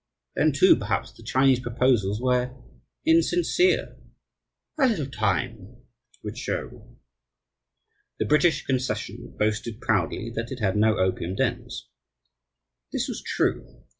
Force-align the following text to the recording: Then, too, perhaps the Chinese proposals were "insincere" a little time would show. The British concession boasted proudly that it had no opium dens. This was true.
Then, 0.35 0.51
too, 0.51 0.75
perhaps 0.77 1.11
the 1.11 1.21
Chinese 1.21 1.59
proposals 1.59 2.19
were 2.19 2.55
"insincere" 3.05 3.97
a 4.79 4.87
little 4.87 5.05
time 5.11 5.83
would 6.23 6.39
show. 6.39 6.97
The 8.17 8.25
British 8.25 8.65
concession 8.65 9.35
boasted 9.37 9.79
proudly 9.79 10.31
that 10.35 10.51
it 10.51 10.59
had 10.59 10.75
no 10.75 10.97
opium 10.97 11.35
dens. 11.35 11.87
This 12.91 13.07
was 13.07 13.21
true. 13.23 13.79